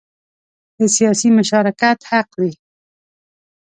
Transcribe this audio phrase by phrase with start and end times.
[0.77, 2.53] د سیاسي مشارکت حق وي.